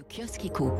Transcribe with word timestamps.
Le 0.00 0.06
kiosque 0.16 0.46
éco. 0.46 0.72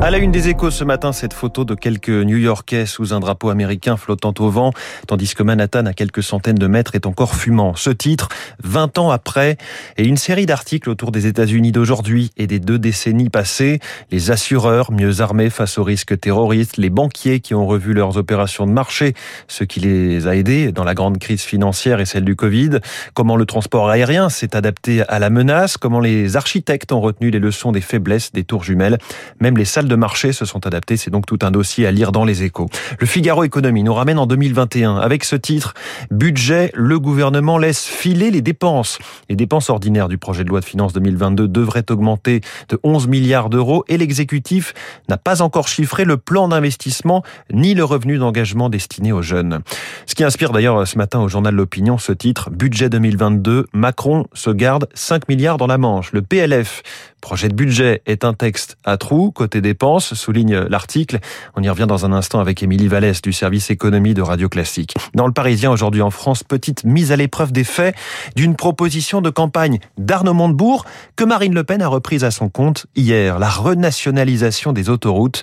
À 0.00 0.10
la 0.10 0.18
une 0.18 0.32
des 0.32 0.48
échos 0.48 0.72
ce 0.72 0.82
matin, 0.82 1.12
cette 1.12 1.32
photo 1.32 1.64
de 1.64 1.76
quelques 1.76 2.08
New-Yorkais 2.08 2.84
sous 2.84 3.14
un 3.14 3.20
drapeau 3.20 3.48
américain 3.48 3.96
flottant 3.96 4.34
au 4.40 4.50
vent, 4.50 4.72
tandis 5.06 5.36
que 5.36 5.44
Manhattan, 5.44 5.86
à 5.86 5.92
quelques 5.92 6.22
centaines 6.24 6.56
de 6.56 6.66
mètres, 6.66 6.96
est 6.96 7.06
encore 7.06 7.36
fumant. 7.36 7.76
Ce 7.76 7.90
titre, 7.90 8.28
20 8.64 8.98
ans 8.98 9.10
après, 9.10 9.56
et 9.98 10.04
une 10.04 10.16
série 10.16 10.46
d'articles 10.46 10.90
autour 10.90 11.12
des 11.12 11.28
États-Unis 11.28 11.70
d'aujourd'hui 11.70 12.32
et 12.36 12.48
des 12.48 12.58
deux 12.58 12.78
décennies 12.78 13.30
passées. 13.30 13.78
Les 14.10 14.32
assureurs, 14.32 14.90
mieux 14.90 15.20
armés 15.20 15.48
face 15.48 15.78
aux 15.78 15.84
risques 15.84 16.18
terroristes, 16.18 16.76
les 16.76 16.90
banquiers 16.90 17.38
qui 17.38 17.54
ont 17.54 17.68
revu 17.68 17.92
leurs 17.92 18.16
opérations 18.16 18.66
de 18.66 18.72
marché, 18.72 19.14
ce 19.46 19.62
qui 19.62 19.78
les 19.78 20.26
a 20.26 20.34
aidés 20.34 20.72
dans 20.72 20.84
la 20.84 20.94
grande 20.94 21.18
crise 21.18 21.42
financière 21.42 22.00
et 22.00 22.04
celle 22.04 22.24
du 22.24 22.34
Covid. 22.34 22.80
Comment 23.14 23.36
le 23.36 23.46
transport 23.46 23.88
aérien 23.88 24.28
s'est 24.28 24.56
adapté 24.56 25.02
à 25.06 25.20
la 25.20 25.30
menace, 25.30 25.76
comment 25.76 26.00
les 26.00 26.36
architectes 26.36 26.90
ont 26.90 27.00
retenu 27.00 27.30
les 27.30 27.38
leçons 27.38 27.70
des 27.70 27.80
faiblesses 27.80 28.23
des 28.32 28.44
tours 28.44 28.64
jumelles. 28.64 28.98
Même 29.40 29.56
les 29.56 29.64
salles 29.64 29.88
de 29.88 29.96
marché 29.96 30.32
se 30.32 30.44
sont 30.44 30.66
adaptées. 30.66 30.96
C'est 30.96 31.10
donc 31.10 31.26
tout 31.26 31.38
un 31.42 31.50
dossier 31.50 31.86
à 31.86 31.90
lire 31.90 32.12
dans 32.12 32.24
les 32.24 32.42
échos. 32.42 32.68
Le 32.98 33.06
Figaro 33.06 33.44
Économie 33.44 33.82
nous 33.82 33.94
ramène 33.94 34.18
en 34.18 34.26
2021 34.26 34.96
avec 34.96 35.24
ce 35.24 35.36
titre 35.36 35.74
Budget, 36.10 36.70
le 36.74 36.98
gouvernement 36.98 37.58
laisse 37.58 37.84
filer 37.84 38.30
les 38.30 38.42
dépenses. 38.42 38.98
Les 39.28 39.36
dépenses 39.36 39.70
ordinaires 39.70 40.08
du 40.08 40.18
projet 40.18 40.44
de 40.44 40.48
loi 40.48 40.60
de 40.60 40.64
finances 40.64 40.92
2022 40.92 41.48
devraient 41.48 41.90
augmenter 41.90 42.40
de 42.68 42.78
11 42.82 43.08
milliards 43.08 43.50
d'euros 43.50 43.84
et 43.88 43.98
l'exécutif 43.98 44.74
n'a 45.08 45.16
pas 45.16 45.42
encore 45.42 45.68
chiffré 45.68 46.04
le 46.04 46.16
plan 46.16 46.48
d'investissement 46.48 47.22
ni 47.52 47.74
le 47.74 47.84
revenu 47.84 48.18
d'engagement 48.18 48.68
destiné 48.68 49.12
aux 49.12 49.22
jeunes. 49.22 49.60
Ce 50.06 50.14
qui 50.14 50.24
inspire 50.24 50.52
d'ailleurs 50.52 50.86
ce 50.86 50.98
matin 50.98 51.20
au 51.20 51.28
journal 51.28 51.54
L'Opinion 51.54 51.98
ce 51.98 52.12
titre 52.12 52.50
Budget 52.50 52.88
2022, 52.88 53.66
Macron 53.72 54.26
se 54.34 54.50
garde 54.50 54.88
5 54.94 55.28
milliards 55.28 55.56
dans 55.56 55.66
la 55.66 55.78
manche. 55.78 56.12
Le 56.12 56.22
PLF 56.22 56.82
projet 57.24 57.48
de 57.48 57.54
budget 57.54 58.02
est 58.04 58.13
un 58.22 58.34
texte 58.34 58.76
à 58.84 58.96
trous, 58.96 59.32
côté 59.32 59.60
dépenses, 59.60 60.14
souligne 60.14 60.56
l'article. 60.68 61.18
On 61.56 61.62
y 61.62 61.68
revient 61.68 61.86
dans 61.88 62.06
un 62.06 62.12
instant 62.12 62.38
avec 62.38 62.62
Émilie 62.62 62.88
Vallès 62.88 63.20
du 63.20 63.32
service 63.32 63.70
économie 63.70 64.14
de 64.14 64.22
Radio 64.22 64.48
Classique. 64.48 64.94
Dans 65.14 65.26
le 65.26 65.32
Parisien 65.32 65.70
aujourd'hui 65.70 66.02
en 66.02 66.10
France, 66.10 66.42
petite 66.42 66.84
mise 66.84 67.10
à 67.12 67.16
l'épreuve 67.16 67.50
des 67.50 67.64
faits 67.64 67.96
d'une 68.36 68.54
proposition 68.56 69.20
de 69.20 69.30
campagne 69.30 69.80
d'Arnaud 69.98 70.34
Montebourg 70.34 70.84
que 71.16 71.24
Marine 71.24 71.54
Le 71.54 71.64
Pen 71.64 71.82
a 71.82 71.88
reprise 71.88 72.24
à 72.24 72.30
son 72.30 72.48
compte 72.48 72.86
hier, 72.94 73.38
la 73.38 73.48
renationalisation 73.48 74.72
des 74.72 74.90
autoroutes. 74.90 75.42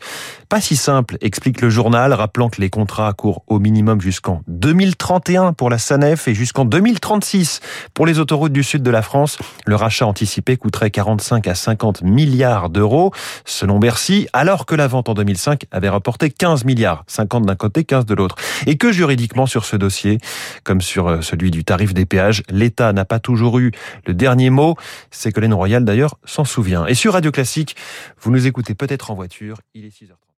Pas 0.50 0.62
si 0.62 0.76
simple, 0.76 1.18
explique 1.22 1.62
le 1.62 1.70
journal, 1.70 2.14
rappelant 2.14 2.50
que 2.50 2.62
les 2.62 2.70
contrats 2.70 3.14
courent 3.14 3.44
au 3.48 3.60
minimum 3.60 4.02
jusqu'en 4.02 4.42
2031 4.48 5.54
pour 5.54 5.70
la 5.70 5.78
SANEF 5.78 6.28
et 6.28 6.36
jusqu'en 6.36 6.66
2036 6.66 7.62
pour 7.94 8.06
les 8.06 8.20
autoroutes 8.20 8.52
du 8.52 8.64
sud 8.64 8.84
de 8.84 8.92
la 8.92 9.02
France. 9.02 9.38
Le 9.66 9.76
rachat 9.76 10.06
anticipé 10.06 10.58
coûterait 10.58 10.92
45 10.92 11.48
à 11.48 11.56
50 11.56 12.02
milliards 12.04 12.61
d'euros, 12.70 13.12
selon 13.46 13.80
Bercy, 13.80 14.28
alors 14.34 14.66
que 14.66 14.76
la 14.76 14.88
vente 14.88 15.10
en 15.10 15.14
2005 15.14 15.66
avait 15.72 15.90
rapporté 15.90 16.30
15 16.30 16.66
milliards, 16.66 17.04
50 17.08 17.46
d'un 17.46 17.56
côté, 17.56 17.84
15 17.84 18.06
de 18.06 18.14
l'autre. 18.14 18.36
Et 18.68 18.78
que 18.78 18.92
juridiquement 18.92 19.46
sur 19.46 19.66
ce 19.66 19.76
dossier, 19.76 20.20
comme 20.64 20.82
sur 20.82 21.08
euh, 21.08 21.22
celui 21.22 21.52
du 21.52 21.64
tarif 21.64 21.94
des 21.94 22.06
péages, 22.06 22.44
l'État 22.50 22.94
n'a 22.94 23.06
pas 23.06 23.20
toujours 23.20 23.60
eu 23.60 23.72
le 24.06 24.14
dernier 24.14 24.50
mot. 24.50 24.76
Ségolène 25.12 25.54
Royal 25.54 25.84
d'ailleurs 25.86 26.18
s'en 26.26 26.46
souvient. 26.46 26.86
Et 26.88 26.96
sur 26.96 27.14
Radio 27.14 27.32
Classique, 27.32 27.76
vous 28.20 28.32
nous 28.32 28.48
écoutez 28.48 28.76
peut-être 28.76 29.12
en 29.12 29.16
voiture, 29.16 29.58
il 29.74 29.86
est 29.86 29.90
6h. 29.90 30.31